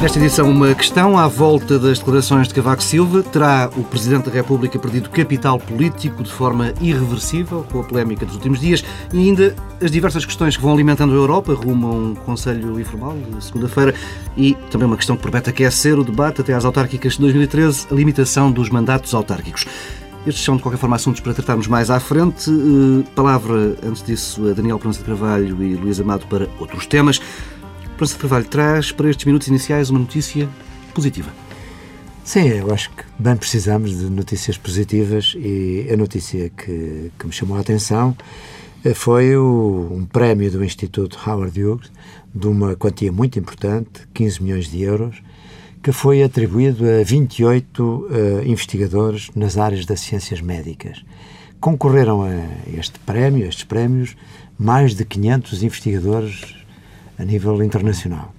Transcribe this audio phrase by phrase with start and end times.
[0.00, 3.20] Nesta edição, uma questão à volta das declarações de Cavaco Silva.
[3.20, 8.36] Terá o Presidente da República perdido capital político de forma irreversível, com a polémica dos
[8.36, 12.14] últimos dias, e ainda as diversas questões que vão alimentando a Europa, rumo a um
[12.14, 13.92] Conselho Informal de segunda-feira,
[14.36, 17.94] e também uma questão que promete aquecer o debate até às autárquicas de 2013, a
[17.94, 19.66] limitação dos mandatos autárquicos.
[20.24, 22.50] Estes são, de qualquer forma, assuntos para tratarmos mais à frente.
[22.50, 27.20] Eh, palavra, antes disso, a Daniel Pronto de Carvalho e Luís Amado para outros temas.
[27.98, 30.48] França Carvalho traz para estes minutos iniciais uma notícia
[30.94, 31.32] positiva.
[32.22, 37.32] Sim, eu acho que bem precisamos de notícias positivas e a notícia que, que me
[37.32, 38.16] chamou a atenção
[38.84, 41.90] eh, foi o, um prémio do Instituto Howard Hughes
[42.32, 45.20] de uma quantia muito importante, 15 milhões de euros,
[45.82, 51.04] que foi atribuído a 28 uh, eh, investigadores nas áreas das ciências médicas.
[51.58, 52.30] Concorreram a
[52.78, 54.16] este prémio, a estes prémios,
[54.56, 56.58] mais de 500 investigadores
[57.18, 58.34] a nível internacional.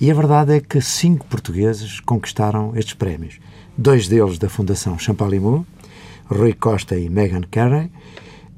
[0.00, 3.38] E a verdade é que cinco portugueses conquistaram estes prémios.
[3.76, 5.66] Dois deles da Fundação Champalimau,
[6.26, 7.90] Rui Costa e Megan Carey,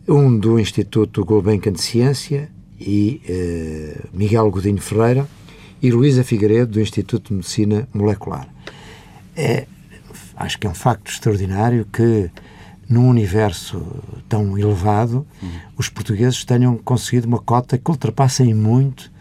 [0.07, 5.27] um do Instituto Gulbenkian de Ciência e eh, Miguel Godinho Ferreira
[5.81, 8.49] e Luísa Figueiredo do Instituto de Medicina Molecular.
[9.37, 9.67] É,
[10.37, 12.31] acho que é um facto extraordinário que
[12.89, 13.83] num universo
[14.29, 15.51] tão elevado, uhum.
[15.79, 19.12] os portugueses tenham conseguido uma cota que ultrapassa em muito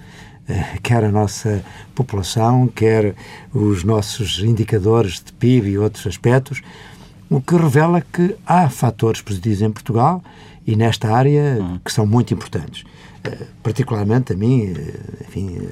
[0.84, 1.64] quer a nossa
[1.96, 3.16] população, quer
[3.54, 6.62] os nossos indicadores de PIB e outros aspectos,
[7.30, 10.24] o que revela que há fatores positivos em Portugal
[10.66, 11.80] e nesta área uhum.
[11.84, 12.84] que são muito importantes.
[13.24, 15.70] Eh, particularmente a mim, eh, enfim,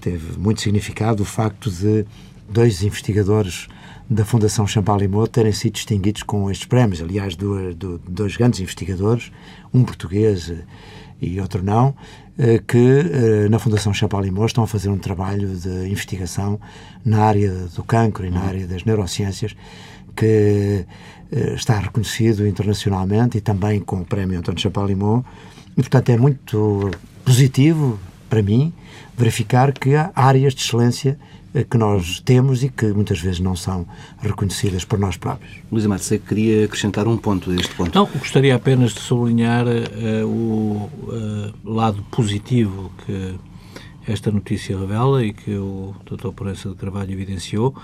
[0.00, 2.06] teve muito significado o facto de
[2.48, 3.68] dois investigadores
[4.08, 7.00] da Fundação Champalimau terem sido distinguidos com estes prémios.
[7.00, 7.76] Aliás, dois,
[8.08, 9.30] dois grandes investigadores,
[9.72, 10.52] um português
[11.20, 12.29] e outro não, eh,
[12.66, 16.58] que eh, na Fundação Champalimau estão a fazer um trabalho de investigação
[17.04, 19.54] na área do cancro e na área das neurociências
[20.16, 20.86] que
[21.30, 25.22] eh, está reconhecido internacionalmente e também com o prémio António Champalimau
[25.76, 26.90] e portanto é muito
[27.24, 27.98] positivo
[28.30, 28.72] para mim
[29.18, 31.18] verificar que há áreas de excelência
[31.52, 33.84] eh, que nós temos e que muitas vezes não são
[34.22, 35.52] reconhecidas por nós próprios.
[35.70, 37.92] Luís Amado, você queria acrescentar um ponto a este ponto.
[37.92, 43.34] Não, gostaria apenas de sublinhar uh, o uh, lado positivo que
[44.06, 46.30] esta notícia revela e que o Dr.
[46.30, 47.74] Porença de Carvalho evidenciou,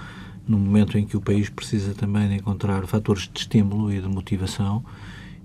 [0.47, 4.09] no momento em que o país precisa também de encontrar fatores de estímulo e de
[4.09, 4.85] motivação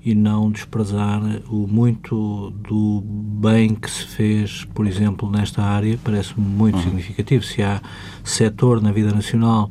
[0.03, 6.45] e não desprezar o muito do bem que se fez, por exemplo, nesta área, parece-me
[6.45, 6.83] muito uhum.
[6.83, 7.43] significativo.
[7.43, 7.79] Se há
[8.23, 9.69] setor na vida nacional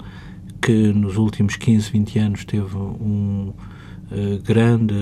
[0.63, 3.53] que nos últimos 15, 20 anos teve um
[4.13, 4.95] uh, grande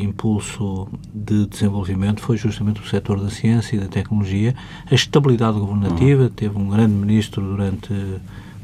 [0.00, 4.54] impulso de desenvolvimento, foi justamente o setor da ciência e da tecnologia.
[4.88, 6.28] A estabilidade governativa, uhum.
[6.28, 7.92] teve um grande ministro durante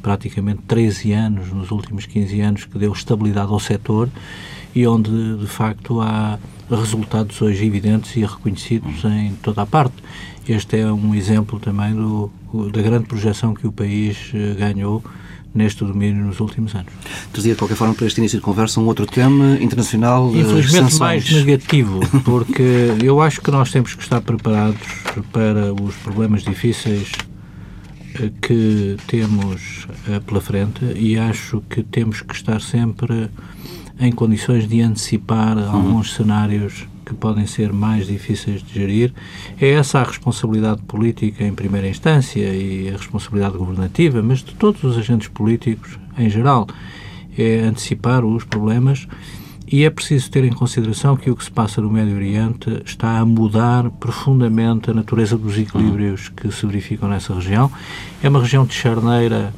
[0.00, 4.08] praticamente 13 anos, nos últimos 15 anos, que deu estabilidade ao setor
[4.74, 6.38] e onde, de facto, há
[6.70, 9.96] resultados hoje evidentes e reconhecidos em toda a parte.
[10.48, 12.30] Este é um exemplo também do,
[12.72, 15.02] da grande projeção que o país eh, ganhou
[15.54, 16.92] neste domínio nos últimos anos.
[17.32, 20.34] Trazia, de qualquer forma, para este início de conversa, um outro tema internacional.
[20.34, 22.62] Infelizmente, mais negativo, porque
[23.02, 24.80] eu acho que nós temos que estar preparados
[25.30, 27.12] para os problemas difíceis
[28.14, 33.28] eh, que temos eh, pela frente e acho que temos que estar sempre
[34.00, 35.70] em condições de antecipar uhum.
[35.70, 39.12] alguns cenários que podem ser mais difíceis de gerir.
[39.60, 44.82] É essa a responsabilidade política em primeira instância e a responsabilidade governativa, mas de todos
[44.84, 46.66] os agentes políticos em geral.
[47.36, 49.08] É antecipar os problemas
[49.72, 53.18] e é preciso ter em consideração que o que se passa no Médio Oriente está
[53.18, 57.72] a mudar profundamente a natureza dos equilíbrios que se verificam nessa região.
[58.22, 59.52] É uma região de charneira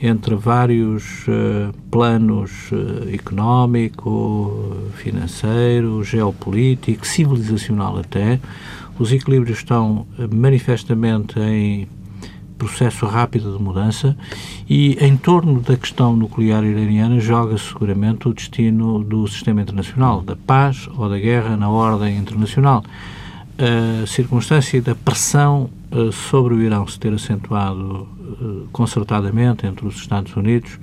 [0.00, 8.38] entre vários uh, planos uh, económico, financeiro, geopolítico, civilizacional até.
[8.98, 11.88] Os equilíbrios estão uh, manifestamente em
[12.56, 14.16] processo rápido de mudança
[14.68, 20.34] e em torno da questão nuclear iraniana joga seguramente o destino do sistema internacional, da
[20.34, 22.82] paz ou da guerra na ordem internacional.
[23.58, 25.70] A circunstância da pressão
[26.12, 28.17] sobre o Irão se ter acentuado eh,
[28.72, 30.78] concertadamente entre os Estados Unidos,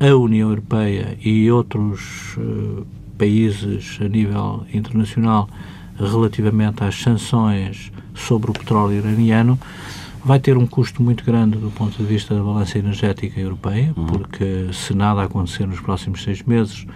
[0.00, 2.86] a União Europeia e outros uh,
[3.16, 5.48] países a nível internacional
[5.96, 9.58] relativamente às sanções sobre o petróleo iraniano,
[10.24, 14.06] vai ter um custo muito grande do ponto de vista da balança energética europeia, uhum.
[14.06, 16.86] porque se nada acontecer nos próximos seis meses,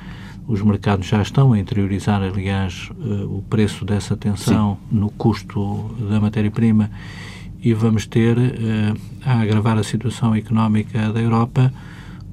[0.49, 4.97] os mercados já estão a interiorizar, aliás, uh, o preço dessa tensão Sim.
[4.97, 6.91] no custo da matéria-prima
[7.67, 8.37] e vamos ter,
[9.25, 11.73] a agravar a situação económica da Europa,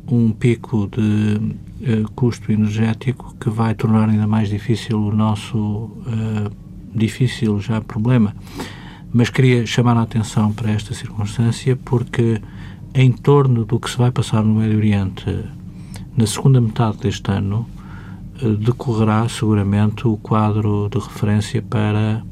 [0.07, 5.89] um pico de custo energético que vai tornar ainda mais difícil o nosso
[6.94, 8.35] difícil já problema.
[9.12, 12.41] Mas queria chamar a atenção para esta circunstância porque,
[12.94, 15.25] em torno do que se vai passar no Médio Oriente
[16.15, 17.68] na segunda metade deste ano,
[18.41, 22.24] eh, decorrerá seguramente o quadro de referência para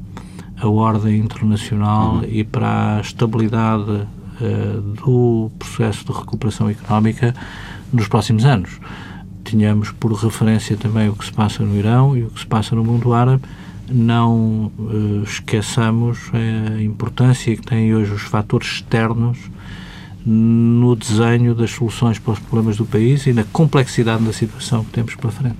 [0.62, 2.24] a ordem internacional uhum.
[2.24, 7.34] e para a estabilidade uh, do processo de recuperação económica
[7.92, 8.80] nos próximos anos.
[9.44, 12.76] Tínhamos por referência também o que se passa no Irão e o que se passa
[12.76, 13.42] no mundo árabe
[13.90, 19.38] não uh, esqueçamos a importância que têm hoje os fatores externos
[20.24, 24.90] no desenho das soluções para os problemas do país e na complexidade da situação que
[24.92, 25.58] temos pela frente.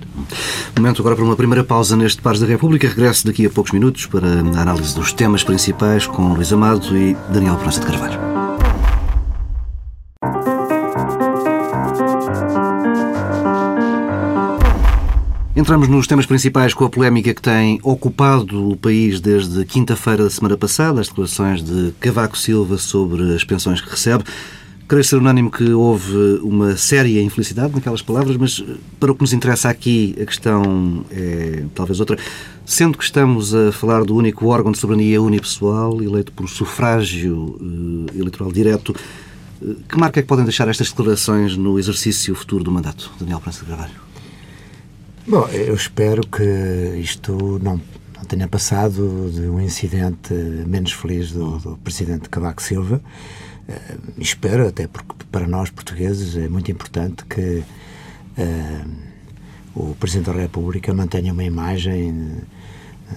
[0.77, 2.89] Momento agora para uma primeira pausa neste Pares da República.
[2.89, 7.17] Regresso daqui a poucos minutos para a análise dos temas principais com Luís Amado e
[7.33, 8.32] Daniel França de Carvalho.
[15.55, 20.31] Entramos nos temas principais com a polémica que tem ocupado o país desde quinta-feira da
[20.31, 24.25] semana passada, as declarações de Cavaco Silva sobre as pensões que recebe.
[24.89, 29.21] Creio ser unânime que houve uma séria infelicidade naquelas palavras, mas eh, para o que
[29.21, 32.17] nos interessa aqui, a questão é talvez outra.
[32.65, 38.07] Sendo que estamos a falar do único órgão de soberania unipessoal, eleito por sufrágio uh,
[38.19, 38.97] eleitoral direto,
[39.61, 43.11] uh, que marca é que podem deixar estas declarações no exercício futuro do mandato?
[43.21, 44.12] Daniel Prança de Carvalho.
[45.25, 46.43] Bom, eu espero que
[47.01, 47.81] isto não,
[48.17, 53.01] não tenha passado de um incidente menos feliz do, do presidente Cavaco Silva.
[53.69, 57.63] Uh, espero, até porque para nós portugueses é muito importante que
[58.37, 58.91] uh,
[59.77, 62.43] o Presidente da República mantenha uma imagem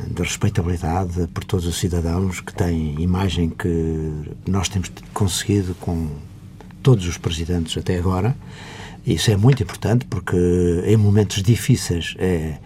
[0.08, 4.14] de respeitabilidade por todos os cidadãos, que tem imagem que
[4.48, 6.08] nós temos conseguido com
[6.84, 8.36] todos os presidentes até agora.
[9.06, 10.36] Isso é muito importante porque
[10.86, 12.58] em momentos difíceis é,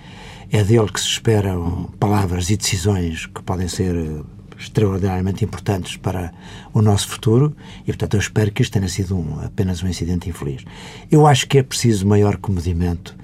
[0.52, 4.24] é dele que se esperam palavras e decisões que podem ser
[4.60, 6.34] extraordinariamente importantes para
[6.74, 10.30] o nosso futuro e, portanto, eu espero que isto tenha sido um, apenas um incidente
[10.30, 10.66] infeliz.
[11.10, 13.16] Eu acho que é preciso maior comedimento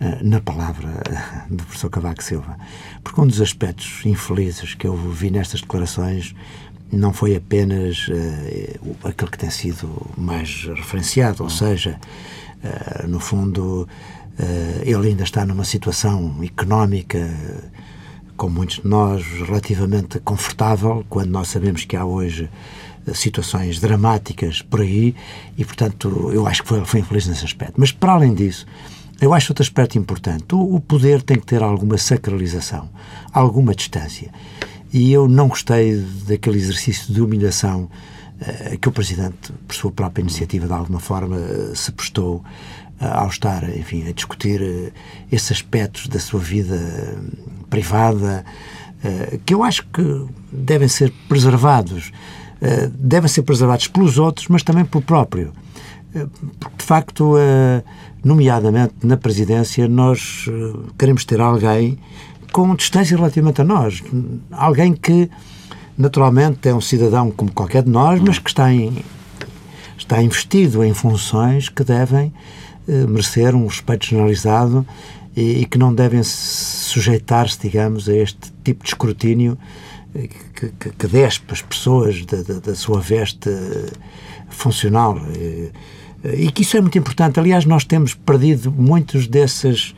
[0.00, 2.56] uh, na palavra uh, do professor Cavaco Silva,
[3.02, 6.34] porque um dos aspectos infelizes que eu vi nestas declarações
[6.92, 11.98] não foi apenas uh, aquele que tem sido mais referenciado, ou seja,
[12.62, 13.88] eh, no fundo,
[14.38, 17.28] uh, ele ainda está numa situação económica,
[18.36, 22.48] como muitos de nós, relativamente confortável, quando nós sabemos que há hoje
[23.06, 25.14] eh, situações dramáticas por aí
[25.56, 27.74] e, portanto, eu acho que foi, foi infeliz nesse aspecto.
[27.76, 28.64] Mas, para além disso,
[29.20, 30.54] eu acho outro aspecto importante.
[30.54, 32.88] O, o poder tem que ter alguma sacralização,
[33.32, 34.30] alguma distância.
[34.92, 35.96] E eu não gostei
[36.26, 38.17] daquele exercício de eh,
[38.80, 42.44] que o Presidente, por sua própria iniciativa, de alguma forma, eh, se prestou
[43.00, 44.92] eh, ao estar, enfim, a discutir
[45.30, 46.78] esses aspectos da sua vida
[47.68, 48.44] privada,
[49.46, 52.10] que eu acho que devem ser preservados.
[52.92, 55.52] Devem ser preservados pelos outros, mas também pelo próprio.
[56.58, 57.34] Porque, de facto,
[58.24, 60.46] nomeadamente na presidência, nós
[60.98, 61.96] queremos ter alguém
[62.52, 64.02] com distância relativamente a nós.
[64.50, 65.30] Alguém que
[65.98, 69.04] naturalmente é um cidadão como qualquer de nós, mas que está, em,
[69.98, 72.32] está investido em funções que devem
[72.86, 74.86] eh, merecer um respeito generalizado
[75.36, 79.58] e, e que não devem sujeitar-se, digamos, a este tipo de escrutínio
[80.14, 83.90] eh, que, que, que despe as pessoas da, da, da sua veste eh,
[84.48, 85.18] funcional.
[85.36, 85.72] E,
[86.24, 87.40] e que isso é muito importante.
[87.40, 89.94] Aliás, nós temos perdido muitos desses,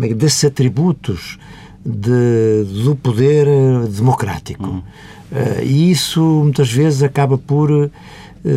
[0.00, 1.38] é desses atributos
[1.84, 4.64] de, do poder eh, democrático.
[4.64, 4.82] Uhum.
[5.30, 7.90] Uh, e isso muitas vezes acaba por uh,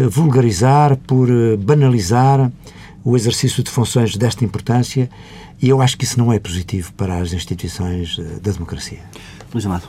[0.09, 2.51] vulgarizar, por uh, banalizar
[3.03, 5.09] o exercício de funções desta importância
[5.61, 8.99] e eu acho que isso não é positivo para as instituições da democracia.
[9.53, 9.87] Luís Amado.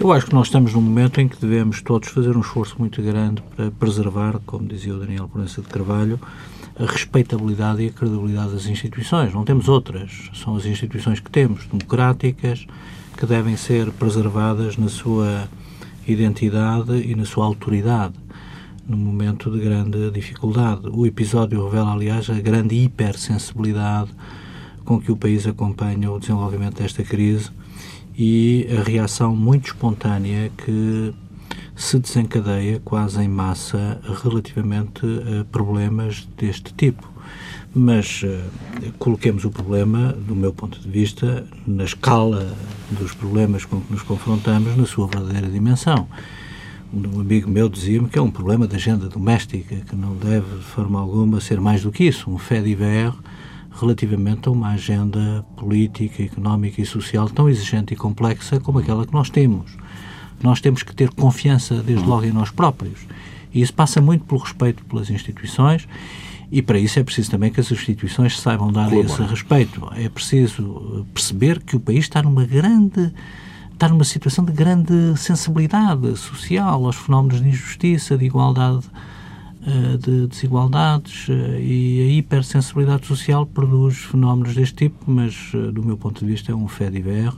[0.00, 3.02] Eu acho que nós estamos num momento em que devemos todos fazer um esforço muito
[3.02, 6.20] grande para preservar, como dizia o Daniel Proença de Carvalho,
[6.78, 9.34] a respeitabilidade e a credibilidade das instituições.
[9.34, 10.30] Não temos outras.
[10.34, 12.64] São as instituições que temos, democráticas,
[13.16, 15.48] que devem ser preservadas na sua
[16.06, 18.14] identidade e na sua autoridade
[18.86, 20.88] no momento de grande dificuldade.
[20.92, 24.10] O episódio revela, aliás, a grande hipersensibilidade
[24.84, 27.50] com que o país acompanha o desenvolvimento desta crise
[28.18, 31.14] e a reação muito espontânea que
[31.76, 37.08] se desencadeia quase em massa relativamente a problemas deste tipo.
[37.72, 42.52] Mas uh, coloquemos o problema, do meu ponto de vista, na escala
[42.90, 46.08] dos problemas com que nos confrontamos, na sua verdadeira dimensão.
[46.92, 50.64] um amigo meu dizia-me que é um problema da agenda doméstica, que não deve, de
[50.64, 52.64] forma alguma, ser mais do que isso, um fait
[53.78, 59.12] relativamente a uma agenda política, económica e social tão exigente e complexa como aquela que
[59.12, 59.70] nós temos.
[60.42, 63.00] Nós temos que ter confiança, desde logo, em nós próprios.
[63.52, 65.88] E isso passa muito pelo respeito pelas instituições
[66.50, 69.86] e para isso é preciso também que as instituições saibam dar esse respeito.
[69.94, 73.12] É preciso perceber que o país está numa grande
[73.72, 78.84] está numa situação de grande sensibilidade social aos fenómenos de injustiça, de igualdade,
[79.98, 85.96] de desigualdades eh, e a hipersensibilidade social produz fenómenos deste tipo, mas eh, do meu
[85.96, 87.34] ponto de vista é um fait divers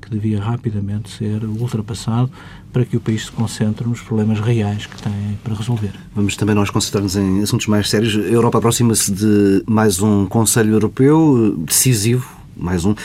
[0.00, 2.30] que devia rapidamente ser ultrapassado
[2.72, 5.92] para que o país se concentre nos problemas reais que tem para resolver.
[6.14, 8.14] Vamos também nós concentrar-nos em assuntos mais sérios.
[8.14, 12.96] A Europa aproxima-se de mais um Conselho Europeu decisivo mais um, uh,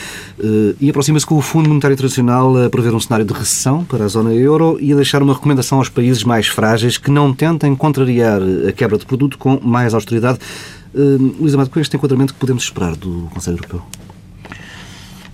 [0.80, 4.08] e aproxima-se com o Fundo Monetário Internacional a prever um cenário de recessão para a
[4.08, 8.40] zona euro e a deixar uma recomendação aos países mais frágeis que não tentem contrariar
[8.68, 10.38] a quebra de produto com mais austeridade.
[10.94, 13.82] Uh, Luís Amado, é este enquadramento que podemos esperar do Conselho Europeu?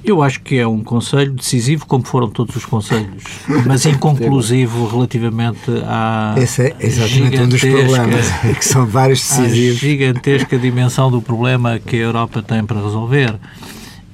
[0.06, 3.24] Eu acho que é um conselho decisivo, como foram todos os conselhos,
[3.66, 6.36] mas inconclusivo relativamente à.
[6.38, 9.78] Esse é exatamente um dos problemas, que são vários decisivos.
[9.78, 13.34] A gigantesca dimensão do problema que a Europa tem para resolver.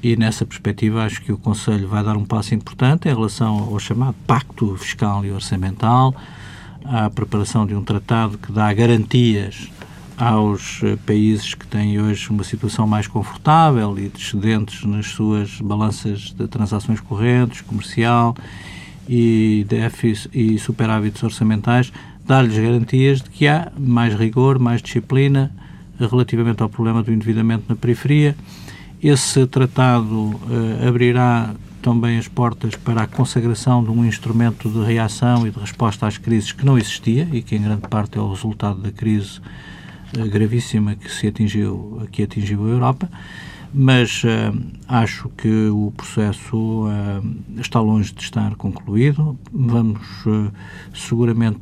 [0.03, 3.79] E nessa perspectiva acho que o Conselho vai dar um passo importante em relação ao
[3.79, 6.13] chamado Pacto Fiscal e Orçamental,
[6.85, 9.71] à preparação de um tratado que dá garantias
[10.17, 16.35] aos eh, países que têm hoje uma situação mais confortável e descendentes nas suas balanças
[16.37, 18.37] de transações correntes, comercial
[19.09, 21.93] e déficit e superávites orçamentais,
[22.27, 25.53] dar-lhes garantias de que há mais rigor, mais disciplina
[25.99, 28.37] relativamente ao problema do endividamento na periferia
[29.03, 35.47] esse tratado uh, abrirá também as portas para a consagração de um instrumento de reação
[35.47, 38.31] e de resposta às crises que não existia e que em grande parte é o
[38.31, 39.41] resultado da crise
[40.17, 43.09] uh, gravíssima que se atingiu que atingiu a Europa
[43.75, 44.29] mas uh,
[44.87, 49.39] acho que o processo uh, está longe de estar concluído.
[49.51, 50.53] Vamos uh,
[50.93, 51.61] seguramente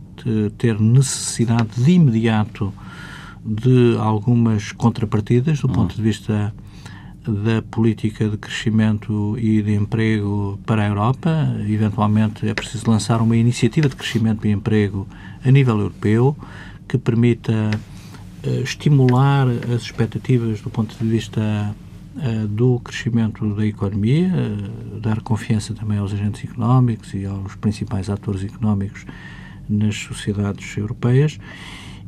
[0.58, 2.74] ter necessidade de imediato
[3.44, 5.74] de algumas contrapartidas do uhum.
[5.74, 6.52] ponto de vista
[7.30, 11.30] da política de crescimento e de emprego para a Europa.
[11.68, 15.06] Eventualmente é preciso lançar uma iniciativa de crescimento e emprego
[15.44, 16.36] a nível europeu
[16.88, 17.70] que permita
[18.44, 21.74] uh, estimular as expectativas do ponto de vista
[22.16, 28.10] uh, do crescimento da economia, uh, dar confiança também aos agentes económicos e aos principais
[28.10, 29.06] atores económicos
[29.68, 31.38] nas sociedades europeias.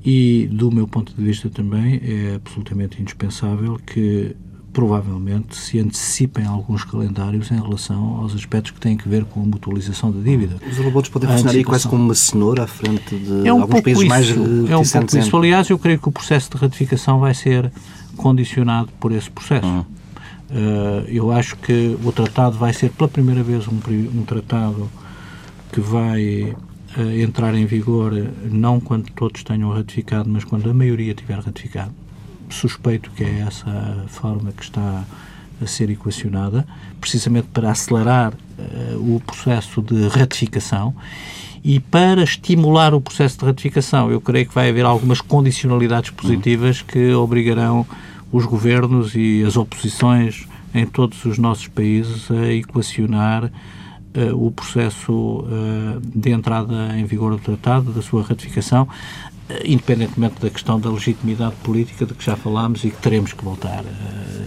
[0.05, 4.35] E, do meu ponto de vista também, é absolutamente indispensável que
[4.73, 9.45] provavelmente se antecipem alguns calendários em relação aos aspectos que têm a ver com a
[9.45, 10.57] mutualização da dívida.
[10.69, 13.83] Os robots podem funcionar aí quase como uma cenoura à frente de é um alguns
[13.83, 15.37] países isso, mais É um pouco isso.
[15.37, 17.71] Aliás, eu creio que o processo de ratificação vai ser
[18.17, 19.67] condicionado por esse processo.
[19.67, 19.81] Uhum.
[19.81, 23.79] Uh, eu acho que o tratado vai ser pela primeira vez um,
[24.15, 24.91] um tratado
[25.71, 26.55] que vai
[26.97, 28.13] uh, entrar em vigor
[28.51, 32.02] não quando todos tenham ratificado, mas quando a maioria tiver ratificado
[32.53, 35.05] suspeito que é essa a forma que está
[35.63, 36.67] a ser equacionada,
[37.01, 40.95] precisamente para acelerar uh, o processo de ratificação
[41.65, 44.11] e para estimular o processo de ratificação.
[44.11, 47.87] Eu creio que vai haver algumas condicionalidades positivas que obrigarão
[48.33, 55.13] os governos e as oposições em todos os nossos países a equacionar uh, o processo
[55.13, 58.89] uh, de entrada em vigor do tratado, da sua ratificação,
[59.65, 63.85] independentemente da questão da legitimidade política de que já falámos e que teremos que voltar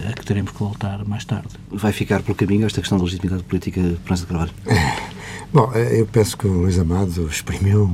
[0.08, 1.48] a que teremos que voltar mais tarde.
[1.70, 4.52] Vai ficar pelo caminho esta questão da legitimidade política, França de Carvalho?
[5.52, 7.86] Bom, eu penso que o Luís Amado exprimiu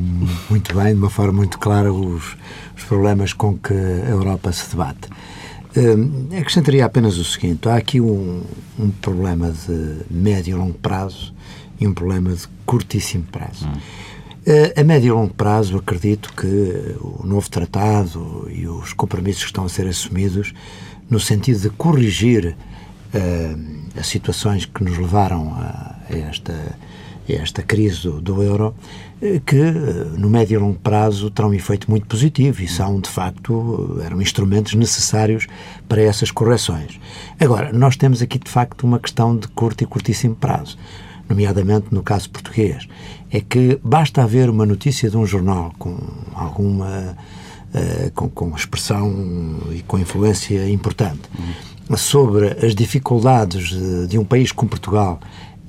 [0.48, 2.36] muito bem, de uma forma muito clara, os,
[2.76, 5.08] os problemas com que a Europa se debate.
[5.76, 8.42] Um, acrescentaria apenas o seguinte: há aqui um,
[8.78, 11.32] um problema de médio e longo prazo
[11.80, 13.66] e um problema de curtíssimo prazo.
[13.66, 13.80] Hum.
[14.44, 19.50] Eh, a médio e longo prazo, acredito que o novo tratado e os compromissos que
[19.50, 20.52] estão a ser assumidos
[21.08, 22.56] no sentido de corrigir
[23.14, 28.74] uh, as situações que nos levaram a, esta, a esta crise do, do euro,
[29.20, 29.62] eh, que
[30.18, 34.20] no médio e longo prazo terão um efeito muito positivo e são, de facto, eram
[34.20, 35.46] instrumentos necessários
[35.88, 36.98] para essas correções.
[37.38, 40.76] Agora, nós temos aqui, de facto, uma questão de curto e curtíssimo prazo
[41.28, 42.86] nomeadamente no caso português,
[43.32, 45.96] é que basta haver uma notícia de um jornal com
[46.34, 47.16] alguma
[47.74, 51.96] uh, com, com, expressão e com influência importante uhum.
[51.96, 55.18] sobre as dificuldades de, de, um país como Portugal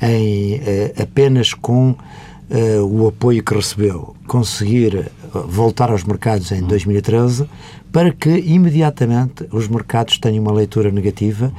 [0.02, 5.10] em uh, apenas com uh, o apoio que recebeu, conseguir
[5.48, 7.48] voltar aos mercados em 2013
[7.92, 11.52] para que imediatamente os mercados tenham uma leitura negativa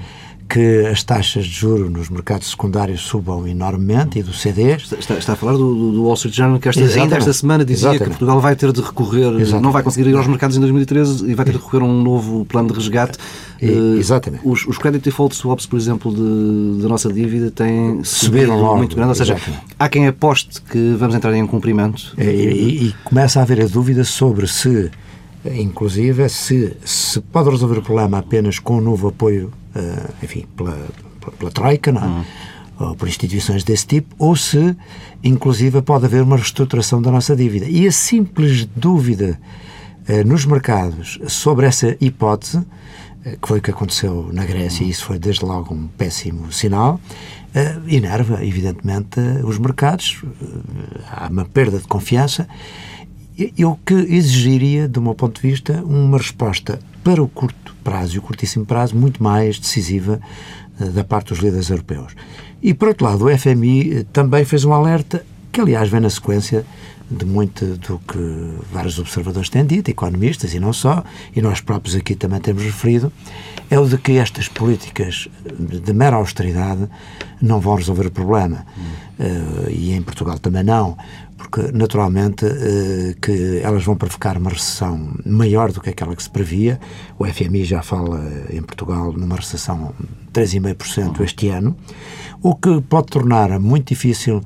[0.49, 4.93] que as taxas de juros nos mercados secundários subam enormemente e do CDs.
[4.93, 7.89] Está, está a falar do, do, Wall Street Journal que esta, ainda esta semana dizia
[7.91, 8.05] Exatamente.
[8.05, 9.63] que Portugal vai ter de recorrer, Exatamente.
[9.63, 12.03] não vai conseguir ir aos mercados em 2013 e vai ter de recorrer a um
[12.03, 13.19] novo plano de resgate.
[13.61, 14.43] E, uh, exatamente.
[14.45, 16.13] Os, os credit default swaps, por exemplo,
[16.81, 19.37] da nossa dívida têm subido logo, muito grande, ou seja,
[19.79, 22.15] há quem aposte que vamos entrar em cumprimento.
[22.19, 24.91] E, e, e começa a haver a dúvida sobre se
[25.45, 29.53] inclusive se se pode resolver o problema apenas com um novo apoio
[30.23, 30.79] enfim, pela,
[31.39, 32.07] pela, Troika, não é?
[32.07, 32.25] Uhum.
[32.81, 34.77] ou por instituições desse tipo, ou se,
[35.23, 37.67] inclusive, pode haver uma reestruturação da nossa dívida.
[37.67, 39.39] E a simples dúvida
[40.09, 42.67] uh, nos mercados sobre essa hipótese, uh,
[43.41, 47.01] que foi o que aconteceu na Grécia, e isso foi desde logo um péssimo sinal,
[47.55, 50.23] uh, enerva, evidentemente, os mercados,
[51.11, 52.49] há uma perda de confiança,
[53.59, 58.19] eu que exigiria, do meu ponto de vista, uma resposta para o curto prazo e
[58.19, 60.19] o curtíssimo prazo muito mais decisiva
[60.81, 62.17] uh, da parte dos líderes europeus.
[62.63, 66.11] E, por outro lado, o FMI uh, também fez um alerta que, aliás, vem na
[66.11, 66.65] sequência
[67.11, 68.19] de muito do que
[68.73, 73.13] vários observadores têm dito, economistas e não só, e nós próprios aqui também temos referido,
[73.71, 76.89] é o de que estas políticas de mera austeridade
[77.41, 78.67] não vão resolver o problema.
[79.17, 80.97] Uh, e em Portugal também não
[81.37, 86.31] porque naturalmente eh, que elas vão provocar uma recessão maior do que aquela que se
[86.31, 86.81] previa.
[87.19, 91.77] O FMI já fala em Portugal numa recessão de 3,5% este ano,
[92.43, 94.43] o que pode tornar muito difícil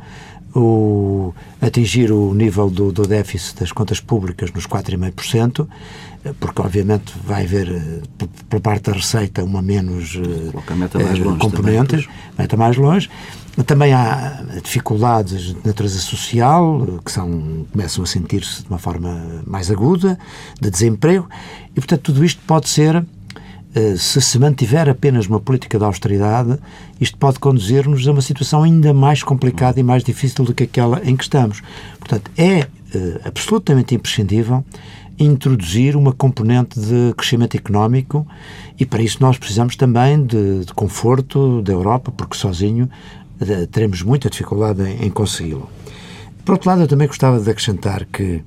[0.54, 5.66] o, atingir o nível do, do déficit das contas públicas nos 4,5%,
[6.40, 10.52] porque obviamente vai haver, eh, por parte da receita, uma menos uh,
[11.38, 13.08] componentes, meta mais longe.
[13.66, 19.70] Também há dificuldades de natureza social, que são, começam a sentir-se de uma forma mais
[19.70, 20.18] aguda,
[20.60, 21.28] de desemprego,
[21.72, 23.04] e portanto tudo isto pode ser, eh,
[23.96, 26.58] se se mantiver apenas uma política de austeridade,
[27.00, 31.00] isto pode conduzir-nos a uma situação ainda mais complicada e mais difícil do que aquela
[31.04, 31.62] em que estamos.
[31.98, 34.64] Portanto, é eh, absolutamente imprescindível
[35.18, 38.26] introduzir uma componente de crescimento económico
[38.78, 42.88] e para isso nós precisamos também de, de conforto da Europa, porque sozinho
[43.70, 45.68] teremos muita dificuldade em, em consegui-lo.
[46.44, 48.42] Por outro lado, eu também gostava de acrescentar que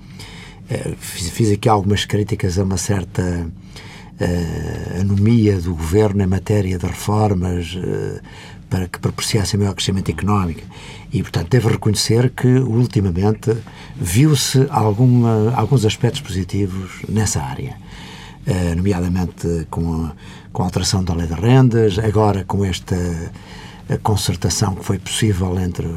[0.69, 3.47] eh, fiz, fiz, aqui algumas críticas a uma certa
[4.23, 8.21] eh, anomia do governo em matéria de reformas eh,
[8.69, 10.61] para que propiciassem maior crescimento económico.
[11.11, 13.57] E, portanto, devo reconhecer que, ultimamente,
[13.95, 17.75] viu-se alguns aspectos positivos nessa área.
[18.47, 20.13] Uh, nomeadamente com a,
[20.51, 22.95] com a alteração da lei de rendas, agora com esta
[24.01, 25.87] concertação que foi possível entre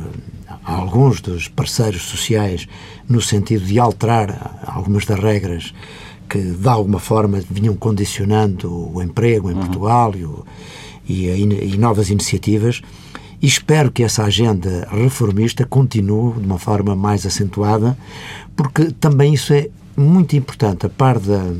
[0.65, 2.67] alguns dos parceiros sociais
[3.09, 5.73] no sentido de alterar algumas das regras
[6.29, 9.61] que de alguma forma vinham condicionando o emprego em uhum.
[9.61, 10.45] Portugal e, o,
[11.09, 12.83] e, a, e, novas iniciativas
[13.41, 17.97] e espero que essa agenda reformista continue de uma forma mais acentuada
[18.57, 21.53] porque também isso é muito importante a par da,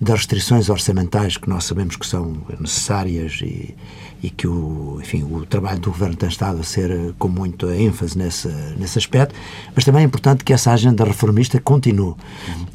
[0.00, 3.74] das restrições orçamentais que nós sabemos que são necessárias e,
[4.22, 7.66] e que o, enfim, o trabalho do Governo tem estado a ser eh, com muita
[7.74, 9.34] ênfase nesse, nesse aspecto,
[9.74, 12.14] mas também é importante que essa agenda reformista continue.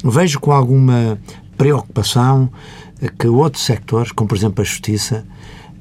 [0.04, 0.10] Uhum.
[0.10, 1.18] Vejo com alguma
[1.56, 2.50] preocupação
[3.00, 5.24] eh, que outros sectores, como por exemplo a Justiça,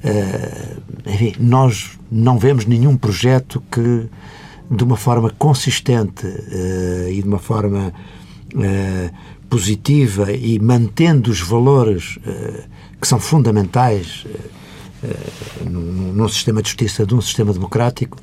[0.04, 4.08] uh, enfim, nós não vemos nenhum projeto que
[4.72, 6.28] de uma forma consistente
[7.10, 7.94] e de uma forma
[9.50, 12.20] positiva e mantendo os valores
[13.00, 14.26] que são fundamentais
[15.66, 18.18] num, num, sistema de justiça, de um sistema democrático,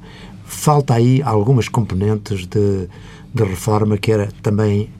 [0.44, 2.88] falta aí algumas componentes de,
[3.32, 4.90] de reforma que era também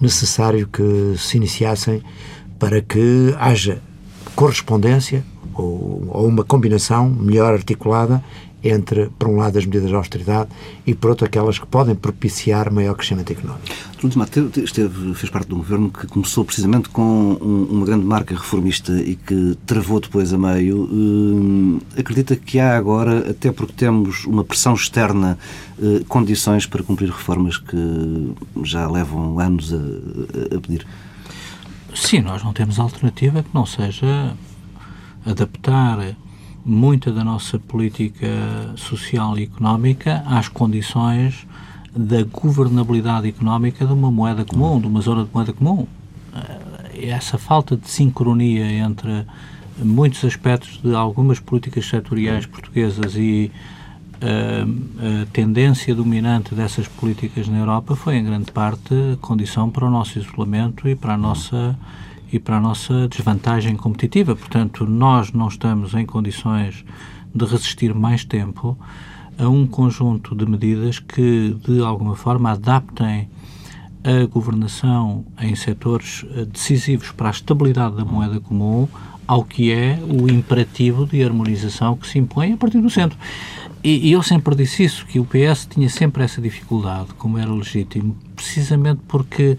[0.00, 2.02] necessário que se iniciassem
[2.58, 3.80] para que haja
[4.34, 8.22] correspondência ou, ou uma combinação melhor articulada
[8.62, 10.50] entre, por um lado, as medidas de austeridade
[10.86, 13.66] e, por outro, aquelas que podem propiciar maior crescimento económico.
[14.02, 18.04] Luís Mato esteve, fez parte de um governo que começou precisamente com um, uma grande
[18.04, 20.84] marca reformista e que travou depois a meio.
[20.84, 25.38] Uh, acredita que há agora, até porque temos uma pressão externa,
[25.78, 30.86] uh, condições para cumprir reformas que já levam anos a, a pedir?
[31.94, 34.34] Sim, nós não temos alternativa que não seja
[35.26, 36.16] adaptar
[36.64, 38.26] muita da nossa política
[38.76, 41.46] social e económica às condições
[41.94, 45.86] da governabilidade económica de uma moeda comum, de uma zona de moeda comum.
[46.34, 49.26] Eh, essa falta de sincronia entre
[49.78, 53.50] muitos aspectos de algumas políticas setoriais portuguesas e
[54.20, 59.90] a, a, tendência dominante dessas políticas na Europa foi, em grande parte, condição para o
[59.90, 61.76] nosso isolamento e para a nossa
[62.32, 64.34] e para a nossa desvantagem competitiva.
[64.34, 66.84] Portanto, nós não estamos em condições
[67.34, 68.76] de resistir mais tempo
[69.38, 73.28] a um conjunto de medidas que, de alguma forma, adaptem
[74.04, 78.88] a governação em setores eh, decisivos para a estabilidade da moeda comum
[79.26, 83.16] ao que é o imperativo de harmonização que se impõe a partir do centro.
[83.82, 87.52] E, e, eu sempre disse isso, que o PS tinha sempre essa dificuldade, como era
[87.52, 89.56] legítimo, precisamente porque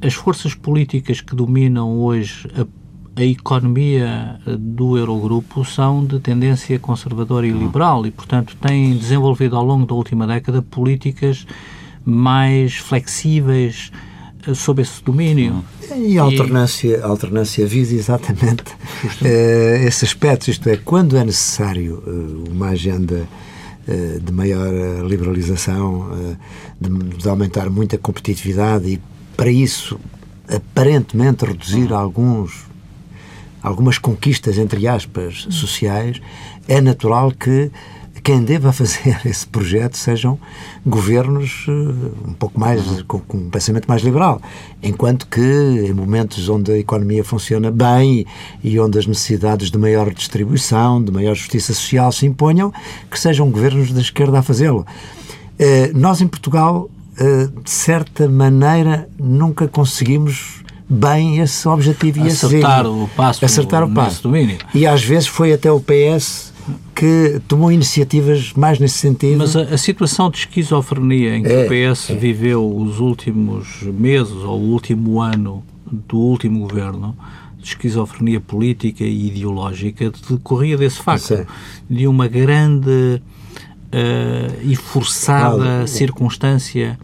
[0.00, 7.46] as forças políticas que dominam hoje a, a economia do Eurogrupo são de tendência conservadora
[7.46, 11.46] e liberal e, portanto, têm desenvolvido ao longo da última década políticas
[12.04, 13.90] mais flexíveis,
[14.52, 15.64] sob esse domínio.
[15.96, 18.72] E a alternância, a alternância visa exatamente
[19.22, 23.26] uh, esse aspecto, isto é, quando é necessário uh, uma agenda
[23.88, 24.70] uh, de maior
[25.06, 26.36] liberalização,
[26.78, 29.00] de, de, aumentar muito a competitividade e,
[29.36, 29.98] para isso,
[30.48, 32.64] aparentemente reduzir alguns
[33.62, 36.20] algumas conquistas, entre aspas, sociais,
[36.68, 37.70] é natural que
[38.22, 40.38] quem deva fazer esse projeto sejam
[40.84, 44.40] governos uh, um pouco mais, com, com, um pensamento mais liberal.
[44.82, 48.26] Enquanto que, em momentos onde a economia funciona bem
[48.62, 52.72] e onde as necessidades de maior distribuição, de maior justiça social se imponham,
[53.10, 54.86] que sejam governos da esquerda a fazê-lo.
[55.58, 56.90] Uh, nós, em Portugal,
[57.62, 63.90] de certa maneira, nunca conseguimos bem esse objetivo e esse acertar o passo acertar o
[63.90, 64.58] passo domínio.
[64.74, 66.52] e às vezes foi até o PS
[66.94, 69.38] que tomou iniciativas mais nesse sentido.
[69.38, 72.14] Mas a, a situação de esquizofrenia em que é, o PS é.
[72.14, 77.16] viveu os últimos meses ou o último ano do último governo,
[77.58, 81.46] de esquizofrenia política e ideológica, decorria desse facto,
[81.88, 83.20] de uma grande
[83.94, 86.98] uh, e forçada circunstância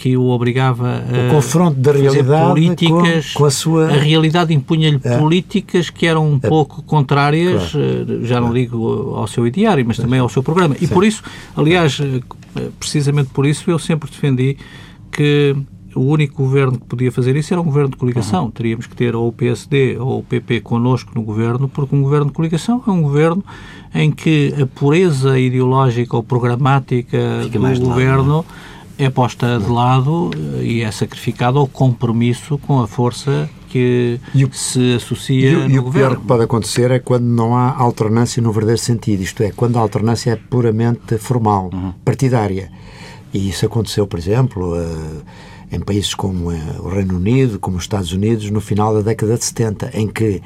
[0.00, 4.54] que o obrigava a o confronto da realidade políticas, com, com, a sua a realidade
[4.54, 5.18] impunha-lhe é.
[5.18, 6.48] políticas que eram um é.
[6.48, 8.06] pouco contrárias, claro.
[8.22, 10.74] Eh, já não digo ao seu ideário, mas também ao seu programa.
[10.80, 10.94] E Sim.
[10.94, 11.22] por isso,
[11.54, 14.56] aliás, eh, precisamente por isso eu sempre defendi
[15.12, 15.54] que
[15.94, 18.44] o único governo que podia fazer isso era um governo de coligação.
[18.44, 18.50] Uhum.
[18.50, 22.26] Teríamos que ter ou o PSD ou o PP connosco no governo, porque um governo
[22.26, 23.44] de coligação é um governo
[23.94, 28.46] em que a pureza ideológica ou programática Fica do governo lado,
[28.98, 34.94] é posta de lado e é sacrificado ao compromisso com a força que o, se
[34.94, 36.08] associa e, no e o governo.
[36.10, 39.78] pior que pode acontecer é quando não há alternância no verdadeiro sentido, isto é, quando
[39.78, 41.92] a alternância é puramente formal, uhum.
[42.04, 42.70] partidária.
[43.32, 45.22] E isso aconteceu, por exemplo, uh,
[45.70, 49.36] em países como uh, o Reino Unido, como os Estados Unidos, no final da década
[49.36, 50.42] de 70, em que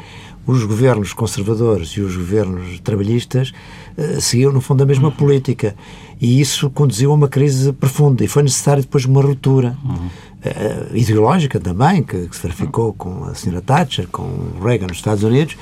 [0.47, 3.53] os governos conservadores e os governos trabalhistas
[3.97, 5.15] uh, seguiam, no fundo, a mesma uhum.
[5.15, 5.75] política.
[6.21, 9.95] E isso conduziu a uma crise profunda e foi necessário depois uma ruptura uhum.
[9.95, 14.99] uh, ideológica também, que, que, se verificou com a senhora Thatcher, com o Reagan nos
[14.99, 15.57] Estados Unidos.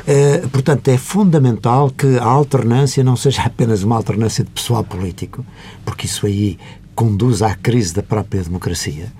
[0.00, 5.44] Uh, portanto, é fundamental que a alternância não seja apenas uma alternância de pessoal político,
[5.84, 6.58] porque isso aí
[6.94, 9.12] conduz à crise da própria democracia,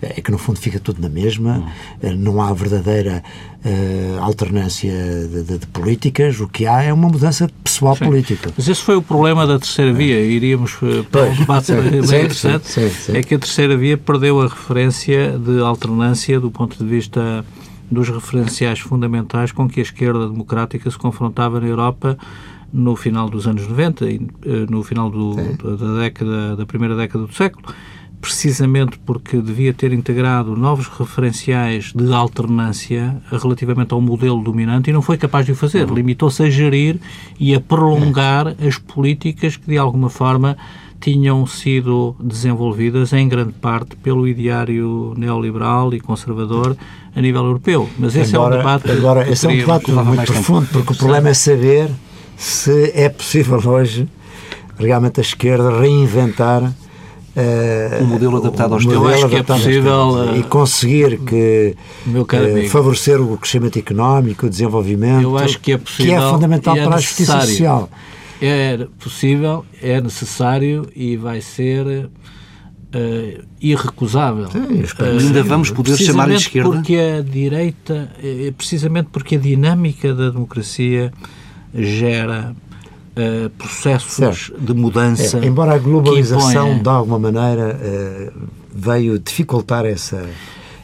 [0.00, 1.64] é que no fundo fica tudo na mesma,
[2.02, 2.16] uhum.
[2.16, 3.22] não há verdadeira
[3.64, 8.04] uh, alternância de, de, de, políticas, o que há é uma mudança pessoal sim.
[8.04, 8.50] política.
[8.56, 12.68] Mas esse foi o problema da terceira via, iríamos uh, para um debate bem interessante,
[12.68, 16.84] sim, sim, é que a terceira via perdeu a referência de alternância do ponto de
[16.84, 17.44] vista
[17.90, 22.16] dos referenciais fundamentais com que a esquerda democrática se confrontava na Europa
[22.72, 24.20] no final dos anos 90 e
[24.70, 27.74] no final do, da década da primeira década do século
[28.22, 35.02] precisamente porque devia ter integrado novos referenciais de alternância relativamente ao modelo dominante e não
[35.02, 35.88] foi capaz de o fazer.
[35.88, 35.96] Uhum.
[35.96, 37.00] Limitou-se a gerir
[37.38, 40.56] e a prolongar as políticas que, de alguma forma,
[41.00, 46.76] tinham sido desenvolvidas em grande parte pelo ideário neoliberal e conservador
[47.16, 47.88] a nível europeu.
[47.98, 48.90] Mas esse agora, é um debate.
[48.92, 51.90] Agora, esse é um debate muito profundo, porque o problema é saber
[52.36, 54.08] se é possível hoje
[54.78, 56.72] realmente a esquerda reinventar
[57.34, 59.00] Uh, um modelo adaptado aos tempos.
[59.00, 60.10] Eu acho que é possível.
[60.10, 61.74] Uh, e conseguir que
[62.06, 65.22] uh, favorecer o crescimento económico, o desenvolvimento.
[65.22, 66.12] Eu acho que é possível.
[66.12, 67.88] Que é fundamental é para a justiça social.
[68.38, 72.10] É possível, é necessário e vai ser.
[72.94, 74.50] Uh, irrecusável.
[74.50, 76.68] Sim, uh, ainda vamos poder chamar de esquerda.
[76.68, 78.12] Porque a direita,
[78.58, 81.10] precisamente porque a dinâmica da democracia
[81.74, 82.54] gera
[83.16, 84.60] uh, processos certo.
[84.60, 85.38] de mudança.
[85.38, 90.28] É, embora a globalização, de alguma maneira, uh, veio dificultar essa,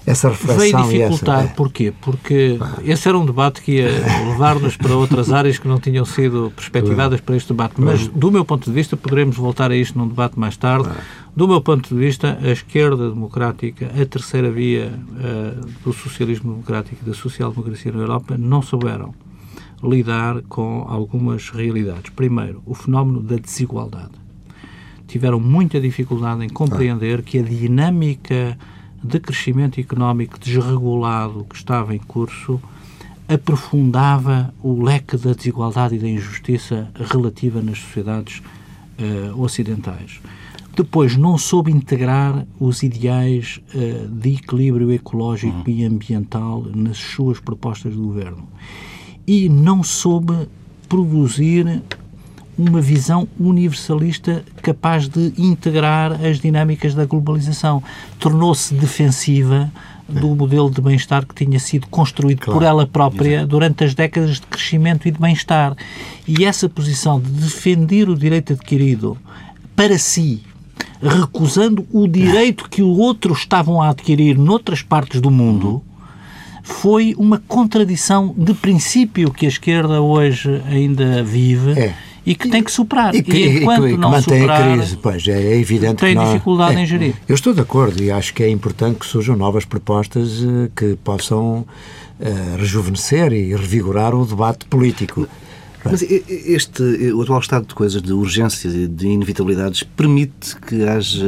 [0.06, 0.86] essa reflexão.
[0.86, 1.54] Veio dificultar, essa, é.
[1.54, 1.92] porquê?
[2.00, 2.78] Porque ah.
[2.84, 3.90] esse era um debate que ia
[4.30, 7.74] levar-nos para outras áreas que não tinham sido perspectivadas para este debate.
[7.78, 10.88] Mas, do meu ponto de vista, poderemos voltar a isto num debate mais tarde.
[11.36, 16.96] Do meu ponto de vista, a esquerda democrática, a terceira via uh, do socialismo democrático
[17.00, 19.14] e da social-democracia na Europa, não souberam
[19.82, 22.10] lidar com algumas realidades.
[22.10, 24.12] Primeiro, o fenómeno da desigualdade.
[25.06, 28.58] Tiveram muita dificuldade em compreender que a dinâmica
[29.02, 32.60] de crescimento económico desregulado que estava em curso
[33.28, 38.42] aprofundava o leque da desigualdade e da injustiça relativa nas sociedades
[38.98, 40.20] uh, ocidentais.
[40.74, 45.64] Depois, não soube integrar os ideais uh, de equilíbrio ecológico uhum.
[45.66, 48.48] e ambiental nas suas propostas de governo.
[49.30, 50.48] E não soube
[50.88, 51.82] produzir
[52.58, 57.82] uma visão universalista capaz de integrar as dinâmicas da globalização.
[58.18, 59.70] Tornou-se defensiva
[60.08, 63.50] do modelo de bem-estar que tinha sido construído claro, por ela própria exatamente.
[63.50, 65.76] durante as décadas de crescimento e de bem-estar.
[66.26, 69.18] E essa posição de defender o direito adquirido
[69.76, 70.42] para si,
[71.00, 75.82] recusando o direito que o outro estavam a adquirir noutras partes do mundo,
[76.68, 81.72] foi uma contradição de princípio que a esquerda hoje ainda vive.
[81.72, 81.94] É
[82.28, 83.14] e que tem que superar.
[83.14, 86.10] E, que, e enquanto e que, não mantém superar, a crise, pois é, evidente tem
[86.10, 87.14] que não, dificuldade é, em gerir.
[87.26, 90.94] Eu estou de acordo e acho que é importante que surjam novas propostas uh, que
[91.02, 91.60] possam
[92.20, 95.26] uh, rejuvenescer e revigorar o debate político.
[95.82, 101.24] Mas este, o atual estado de coisas, de urgências e de inevitabilidades, permite que haja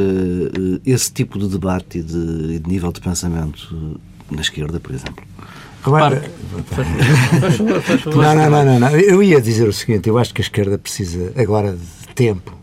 [0.85, 3.99] esse tipo de debate e de, de nível de pensamento
[4.31, 5.25] na esquerda, por exemplo?
[5.83, 6.23] Agora,
[8.07, 11.33] não, não, não, não, Eu ia dizer o seguinte: eu acho que a esquerda precisa
[11.37, 12.55] agora de tempo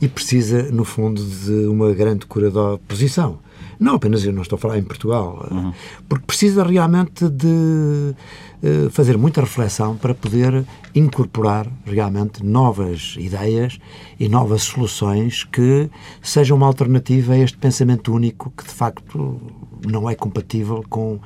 [0.00, 3.38] e precisa, no fundo, de uma grande cura da oposição.
[3.78, 5.72] Não apenas eu não estou a falar em Portugal, uhum.
[6.08, 10.64] porque precisa realmente de uh, fazer muita reflexão para poder
[10.94, 13.78] incorporar realmente novas ideias
[14.18, 15.88] e novas soluções que
[16.20, 19.40] sejam uma alternativa a este pensamento único que de facto
[19.86, 21.20] não é compatível com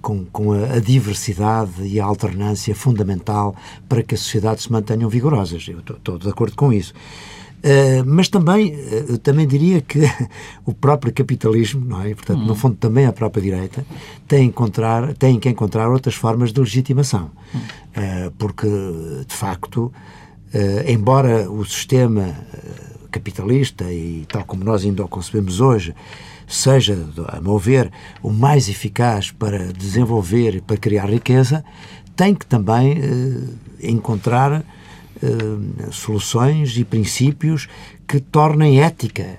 [0.00, 3.54] com, com a, a, diversidade e a alternância fundamental
[3.88, 5.66] para que as sociedades se mantenham vigorosas.
[5.68, 6.94] Eu estou de acordo com isso.
[7.60, 10.00] Uh, mas também, uh, também diria que
[10.64, 12.14] o próprio capitalismo, não é?
[12.14, 12.56] Portanto, no hum.
[12.56, 13.84] fundo, também a própria direita
[14.26, 17.30] tem, encontrar, tem que encontrar outras formas de legitimação.
[17.54, 18.66] Uh, porque,
[19.26, 19.92] de facto,
[20.86, 22.34] embora o sistema
[23.10, 25.94] capitalista e tal como nós ainda o concebemos hoje
[26.50, 27.90] seja, a meu ver,
[28.22, 31.64] o mais eficaz para desenvolver e para criar riqueza,
[32.16, 34.64] tem que também eh, encontrar
[35.22, 37.68] eh, soluções e princípios
[38.06, 39.38] que tornem ética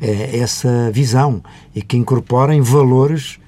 [0.00, 1.42] eh, essa visão
[1.74, 3.38] e que incorporem valores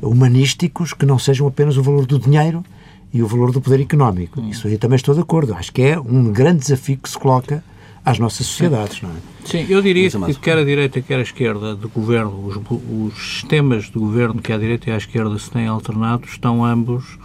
[0.00, 2.64] humanísticos que não sejam apenas o valor do dinheiro
[3.12, 4.40] e o valor do poder económico.
[4.42, 5.54] Isso aí também estou de acordo.
[5.54, 7.64] Acho que é um grande desafio que se coloca
[8.04, 9.14] às nossas sociedades, não é?
[9.44, 12.56] Sim, eu diria que quer a direita, quer a esquerda de governo, os,
[12.90, 17.18] os sistemas de governo que a direita e a esquerda se têm alternado, estão ambos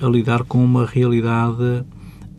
[0.00, 1.84] a lidar com uma realidade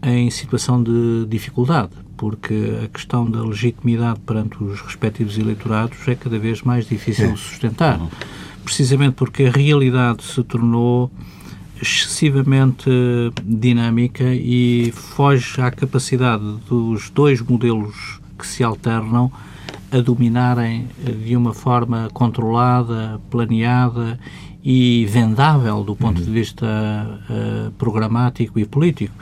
[0.04, 6.38] em situação de dificuldade, porque a questão da legitimidade perante os respectivos eleitorados é cada
[6.38, 7.32] vez mais difícil é.
[7.32, 8.00] de sustentar.
[8.00, 8.10] Uhum.
[8.63, 11.12] Precisamente porque a realidade se tornou
[11.82, 12.89] excessivamente
[13.44, 19.32] dinâmica e foge à capacidade dos dois modelos que se alternam
[19.92, 20.88] a dominarem
[21.24, 24.20] de uma forma controlada, planeada
[24.63, 26.26] e vendável do ponto uhum.
[26.26, 29.13] de vista uh, programático e político.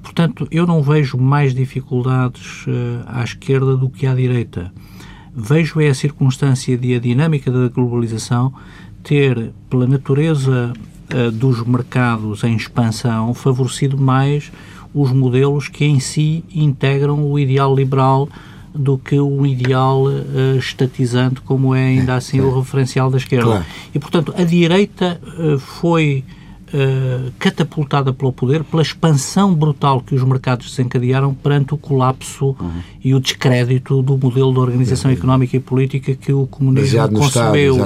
[0.00, 4.72] E, portanto, eu não vejo mais dificuldades uh, à esquerda do que à direita.
[5.34, 8.52] Vejo é a circunstância de a dinâmica da globalização
[9.02, 10.72] ter, pela natureza
[11.14, 14.50] uh, dos mercados em expansão favorecido mais
[14.92, 18.28] os modelos que em si integram o ideal liberal
[18.74, 23.46] do que um ideal uh, estatizante como é ainda assim é, o referencial da esquerda.
[23.46, 23.64] Claro.
[23.94, 26.24] E, portanto, a direita uh, foi
[26.74, 32.82] uh, catapultada pelo poder pela expansão brutal que os mercados desencadearam perante o colapso uhum.
[33.02, 37.76] e o descrédito do modelo de organização económica e política que o comunismo concebeu.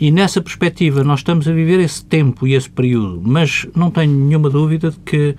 [0.00, 4.12] e nessa perspectiva nós estamos a viver esse tempo e esse período, mas não tenho
[4.12, 5.36] nenhuma dúvida de que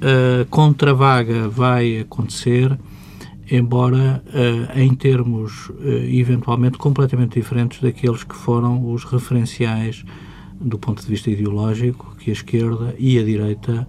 [0.00, 2.76] a contravaga vai acontecer
[3.50, 5.74] embora uh, em termos uh,
[6.08, 10.04] eventualmente completamente diferentes daqueles que foram os referenciais
[10.62, 13.86] do ponto de vista ideológico que a esquerda e a direita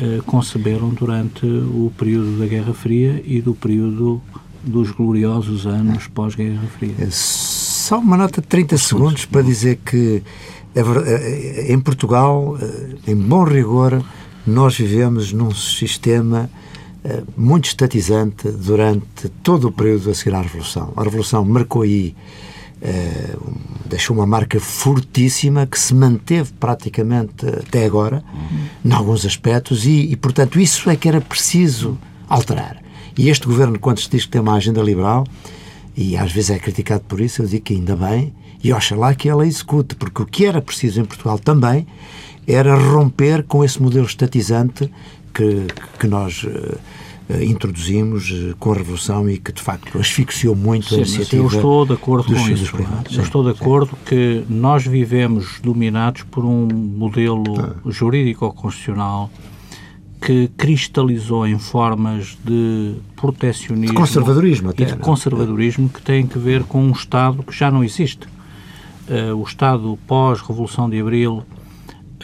[0.00, 4.20] uh, conceberam durante o período da Guerra Fria e do período
[4.62, 6.94] dos gloriosos anos pós-Guerra Fria.
[7.10, 10.22] só uma nota de 30 segundos para dizer que
[11.68, 12.56] em Portugal,
[13.06, 14.04] em bom rigor,
[14.46, 16.50] nós vivemos num sistema
[17.36, 20.92] muito estatizante durante todo o período a seguir à Revolução.
[20.96, 22.14] A Revolução marcou aí
[23.86, 28.58] deixou uma marca fortíssima que se manteve praticamente até agora, uhum.
[28.84, 32.82] em alguns aspectos, e, e, portanto isso é que era preciso alterar.
[33.16, 35.26] E este governo, quando se diz que tem uma agenda liberal,
[35.96, 39.28] e às vezes é criticado por isso, eu digo que ainda bem, e oxalá que
[39.28, 41.86] ela execute, porque o que era preciso em Portugal também
[42.46, 44.90] era romper com esse modelo estatizante
[45.34, 45.66] que,
[45.98, 46.44] que nós.
[46.44, 46.78] Uh,
[47.28, 51.42] uh, introduzimos uh, com a Revolução e que, de facto, asfixiou muito Sim, a iniciativa.
[51.42, 52.76] eu estou de acordo com isso.
[53.12, 53.96] eu estou de acordo sim.
[54.06, 57.90] que nós vivemos dominados por um modelo ah.
[57.90, 59.30] jurídico-constitucional
[60.20, 64.92] que cristalizou em formas de protecionismo de conservadorismo até, e de?
[64.92, 64.96] É?
[64.96, 68.26] conservadorismo que tem que ver com um Estado que já não existe.
[69.08, 71.44] Uh, o Estado pós-Revolução de Abril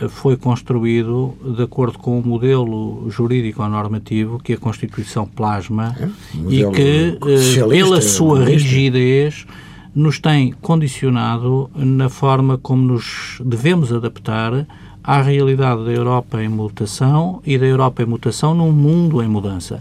[0.09, 6.09] foi construído de acordo com o modelo jurídico-normativo que a Constituição plasma é,
[6.49, 9.47] e que, eh, pela sua rigidez,
[9.95, 14.67] nos tem condicionado na forma como nos devemos adaptar
[15.03, 19.81] à realidade da Europa em mutação e da Europa em mutação num mundo em mudança.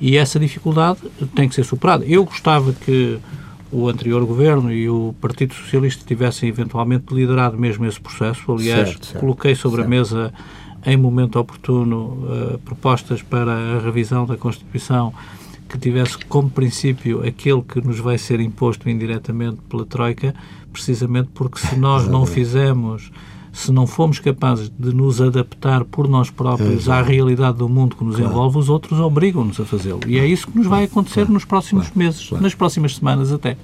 [0.00, 1.00] E essa dificuldade
[1.34, 2.04] tem que ser superada.
[2.04, 3.18] Eu gostava que
[3.70, 8.52] o anterior governo e o Partido Socialista tivessem eventualmente liderado mesmo esse processo.
[8.52, 9.86] Aliás, certo, certo, coloquei sobre certo.
[9.86, 10.34] a mesa,
[10.84, 15.12] em momento oportuno, uh, propostas para a revisão da Constituição
[15.68, 20.34] que tivesse como princípio aquele que nos vai ser imposto indiretamente pela Troika,
[20.72, 23.12] precisamente porque se nós não fizemos
[23.58, 26.92] se não fomos capazes de nos adaptar por nós próprios Exato.
[26.92, 28.30] à realidade do mundo que nos claro.
[28.30, 30.00] envolve, os outros obrigam-nos a fazê-lo.
[30.06, 31.32] E é isso que nos vai acontecer claro.
[31.32, 31.98] nos próximos claro.
[31.98, 33.56] meses, nas próximas semanas até.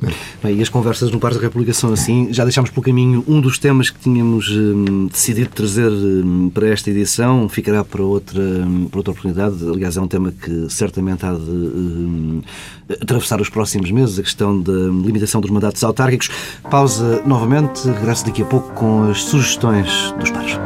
[0.42, 2.32] Bem, e as conversas no Par da República são assim.
[2.32, 6.90] Já deixámos pelo caminho um dos temas que tínhamos hum, decidido trazer hum, para esta
[6.90, 9.56] edição, ficará para outra, hum, para outra oportunidade.
[9.64, 12.42] Aliás, é um tema que certamente há de hum,
[13.00, 16.30] atravessar os próximos meses, a questão da limitação dos mandatos autárquicos.
[16.68, 19.83] Pausa novamente, regresso daqui a pouco com as sugestões
[20.18, 20.58] dos pares.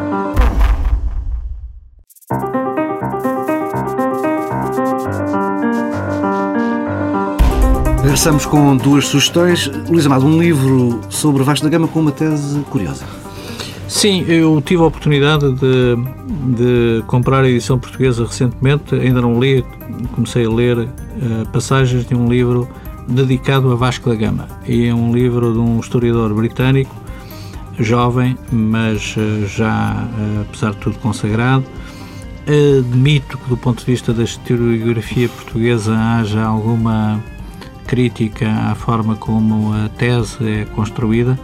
[8.03, 9.71] Regressamos com duas sugestões.
[9.89, 13.05] Luís Amado, um livro sobre Vasco da Gama com uma tese curiosa.
[13.87, 15.97] Sim, eu tive a oportunidade de,
[16.57, 19.65] de comprar a edição portuguesa recentemente, ainda não li,
[20.15, 20.89] comecei a ler uh,
[21.53, 22.69] passagens de um livro
[23.09, 24.47] dedicado a Vasco da Gama.
[24.67, 26.95] E é um livro de um historiador britânico,
[27.79, 31.65] jovem, mas uh, já, uh, apesar de tudo, consagrado.
[32.81, 37.23] Admito que, do ponto de vista da historiografia portuguesa, haja alguma
[37.87, 41.39] crítica à forma como a tese é construída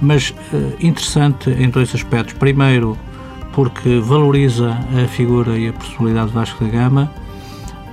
[0.00, 2.34] mas uh, interessante em dois aspectos.
[2.34, 2.96] Primeiro,
[3.52, 7.10] porque valoriza a figura e a personalidade de Vasco da Gama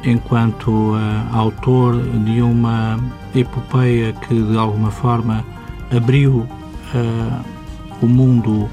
[0.03, 0.97] enquanto uh,
[1.31, 2.99] autor de uma
[3.35, 5.45] epopeia que de alguma forma
[5.95, 6.47] abriu
[6.93, 7.60] uh,
[8.01, 8.69] o mundo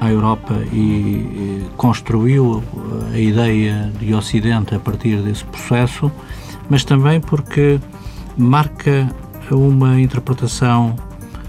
[0.00, 2.62] à Europa e, e construiu
[3.12, 6.10] a ideia de Ocidente a partir desse processo,
[6.68, 7.80] mas também porque
[8.36, 9.08] marca
[9.50, 10.96] uma interpretação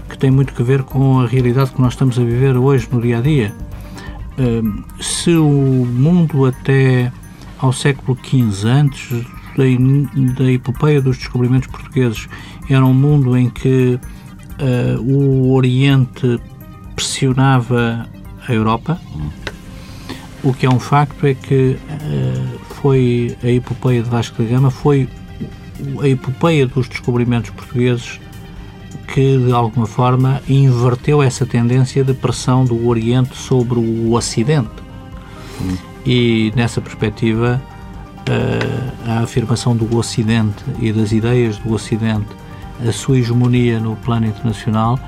[0.08, 3.00] que tem muito a ver com a realidade que nós estamos a viver hoje no
[3.00, 3.54] dia a dia.
[4.38, 7.12] Hum, se o mundo até
[7.58, 9.26] ao século XV, antes
[9.56, 12.28] da, da epopeia dos descobrimentos portugueses,
[12.70, 13.98] era um mundo em que
[14.60, 16.40] uh, o Oriente
[16.98, 18.08] pressionava
[18.48, 19.00] a Europa,
[20.42, 24.68] o que é um facto é que uh, foi a epopeia de Vasco da Gama,
[24.68, 25.08] foi
[26.02, 28.18] a epopeia dos descobrimentos portugueses
[29.14, 34.68] que, de alguma forma, inverteu essa tendência de pressão do Oriente sobre o Ocidente.
[36.04, 37.62] E, nessa perspectiva,
[38.26, 42.26] eh, a afirmação do Ocidente e das ideias do Ocidente,
[42.86, 44.98] a sua hegemonia no plano internacional,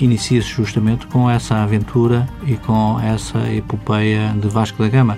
[0.00, 5.16] inicia-se justamente com essa aventura e com essa epopeia de Vasco da Gama.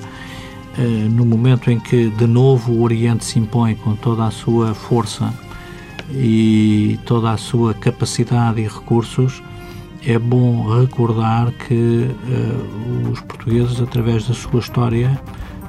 [0.79, 4.75] Eh, no momento em que, de novo, o Oriente se impõe com toda a sua
[4.75, 5.33] força
[6.13, 9.43] e toda a sua capacidade e recursos,
[10.05, 15.21] é bom recordar que uh, os portugueses, através da sua história,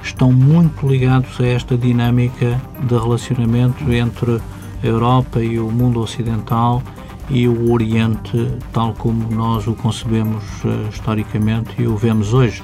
[0.02, 4.40] estão muito ligados a esta dinâmica de relacionamento entre
[4.82, 6.82] a Europa e o mundo ocidental
[7.30, 12.62] e o Oriente, tal como nós o concebemos uh, historicamente e o vemos hoje.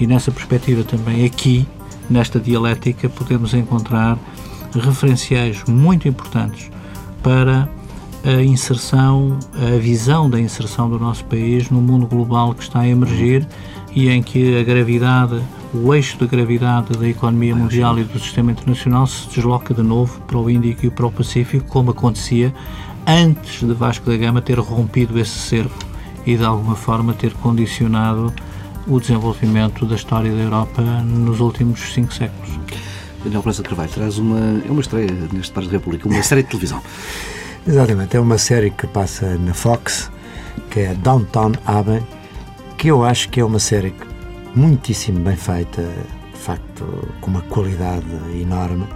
[0.00, 1.66] E nessa perspectiva também aqui,
[2.08, 4.18] nesta dialética, podemos encontrar
[4.74, 6.70] referenciais muito importantes
[7.22, 7.68] para
[8.24, 12.88] a inserção, a visão da inserção do nosso país no mundo global que está a
[12.88, 13.46] emergir
[13.94, 15.40] e em que a gravidade,
[15.72, 20.20] o eixo da gravidade da economia mundial e do sistema internacional se desloca de novo
[20.22, 22.54] para o Índico e para o Pacífico, como acontecia
[23.06, 25.78] antes de Vasco da Gama ter rompido esse cerco
[26.26, 28.32] e de alguma forma ter condicionado
[28.86, 32.48] o desenvolvimento da história da Europa nos últimos cinco séculos.
[33.22, 36.48] Daniel França Carvalho, traz uma, é uma estreia neste Pares da República, uma série de
[36.48, 36.80] televisão.
[37.66, 40.10] Exatamente, é uma série que passa na Fox,
[40.70, 42.02] que é Downtown Abbey,
[42.78, 43.92] que eu acho que é uma série
[44.58, 45.82] muitíssimo bem feita,
[46.32, 46.84] de facto,
[47.20, 48.86] com uma qualidade enorme,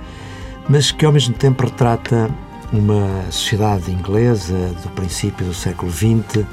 [0.69, 2.29] mas que ao mesmo tempo retrata
[2.73, 6.45] uma sociedade inglesa do princípio do século XX,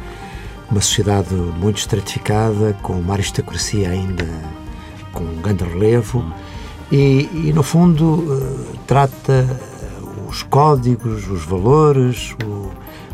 [0.70, 4.28] uma sociedade muito estratificada, com uma aristocracia ainda
[5.12, 6.24] com um grande relevo
[6.92, 9.60] e, e no fundo, eh, trata
[10.28, 12.72] os códigos, os valores, o,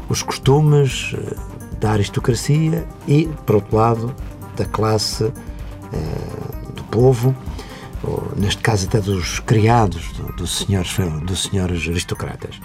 [0.09, 1.35] os costumes eh,
[1.79, 4.15] da aristocracia e, por outro lado,
[4.57, 5.31] da classe
[6.75, 7.35] do povo,
[8.03, 12.59] ou, neste caso até dos criados dos senhores, dos senhores aristocratas.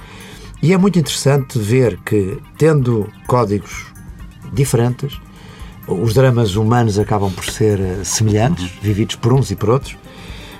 [0.62, 3.86] E é muito interessante ver que, tendo códigos
[4.52, 5.18] diferentes,
[5.88, 9.96] os dramas humanos acabam por ser eh, semelhantes, vividos por uns e por outros,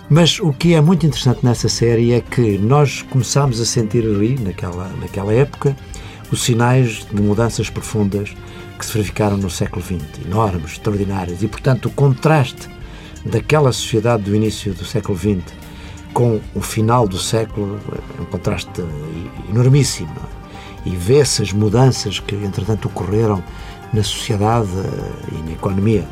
[0.08, 4.36] mas o que é muito interessante nessa série é que nós começámos a sentir ali,
[4.40, 5.76] naquela, naquela época,
[6.32, 8.34] os sinais de mudanças profundas
[8.80, 12.68] que se verificaram no século XX, enormes, extraordinárias, e portanto o contraste
[13.24, 15.60] daquela sociedade do início do século XX
[16.12, 17.78] com o final do século
[18.18, 18.82] é um contraste
[19.48, 20.14] enormíssimo.
[20.84, 23.42] E vê-se as mudanças que, entretanto, ocorreram
[23.92, 26.08] na sociedade eh, e na economia.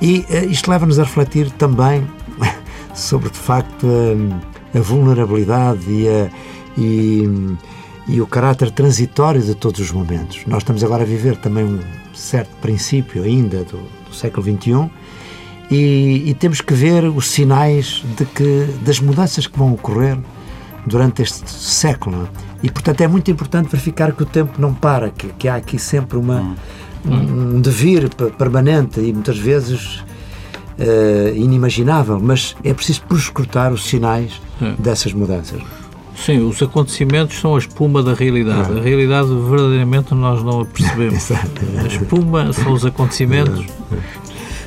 [0.00, 2.04] E uh, isto leva-nos a refletir também
[2.94, 6.30] sobre, de facto, a, a vulnerabilidade e, a,
[6.76, 7.56] e,
[8.08, 10.40] e, o caráter transitório de todos os momentos.
[10.46, 11.80] Nós estamos agora a viver também um
[12.14, 13.78] certo princípio ainda do,
[14.08, 14.90] do século XXI
[15.70, 20.18] e, e, temos que ver os sinais de que, das mudanças que vão ocorrer
[20.86, 22.28] durante este século.
[22.62, 25.78] E, portanto, é muito importante verificar que o tempo não para, que, que há aqui
[25.78, 26.56] sempre uma,
[27.04, 27.56] hum.
[27.56, 30.02] um devir permanente e muitas vezes
[30.78, 34.74] uh, inimaginável, mas é preciso proscrutar os sinais é.
[34.78, 35.60] dessas mudanças.
[36.24, 38.78] Sim, os acontecimentos são a espuma da realidade.
[38.78, 41.30] A realidade verdadeiramente nós não a percebemos.
[41.32, 43.66] a espuma são os acontecimentos.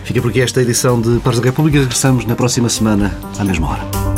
[0.04, 1.80] Fica por aqui esta edição de Pares da República.
[1.80, 4.11] Regressamos na próxima semana, à mesma hora.